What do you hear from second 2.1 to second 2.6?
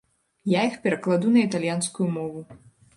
мову.